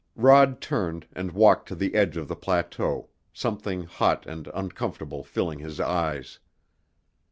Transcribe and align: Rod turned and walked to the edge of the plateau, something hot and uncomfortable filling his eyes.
Rod 0.15 0.61
turned 0.61 1.05
and 1.13 1.31
walked 1.31 1.67
to 1.67 1.75
the 1.75 1.93
edge 1.93 2.17
of 2.17 2.27
the 2.27 2.35
plateau, 2.35 3.09
something 3.33 3.83
hot 3.83 4.25
and 4.25 4.47
uncomfortable 4.51 5.23
filling 5.23 5.59
his 5.59 5.79
eyes. 5.79 6.39